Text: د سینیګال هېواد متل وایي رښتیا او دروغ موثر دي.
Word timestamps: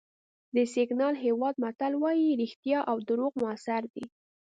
د 0.55 0.57
سینیګال 0.71 1.15
هېواد 1.25 1.55
متل 1.63 1.93
وایي 1.97 2.37
رښتیا 2.41 2.79
او 2.89 2.97
دروغ 3.07 3.33
موثر 3.41 3.81
دي. 3.93 4.05